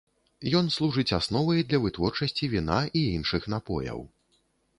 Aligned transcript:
Ён 0.59 0.69
служыць 0.75 1.13
асновай 1.17 1.61
для 1.67 1.81
вытворчасці 1.83 2.49
віна 2.55 2.79
і 3.01 3.05
іншых 3.19 3.47
напояў. 3.57 3.99